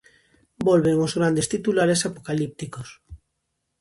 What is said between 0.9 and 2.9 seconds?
os grandes titulares apocalípticos.